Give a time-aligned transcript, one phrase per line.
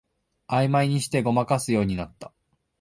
[0.47, 2.33] あいまいにしてごまかすようになった